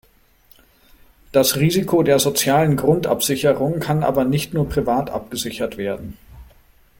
[1.31, 6.17] Das Risiko der sozialen Grundabsicherung kann aber nicht nur privat abgesichert werden.